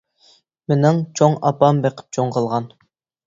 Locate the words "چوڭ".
1.19-1.35, 2.17-2.33